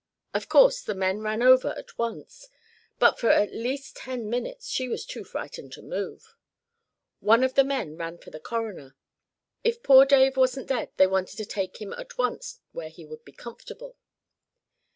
[0.33, 2.49] Of course the men ran over at once,
[2.97, 6.33] but for at least ten minutes she was too frightened to move.
[7.19, 8.95] One of the men ran for the coroner;
[9.63, 13.23] if "poor Dave" wasn't dead they wanted to take him at once where he would
[13.23, 13.95] be comfortable.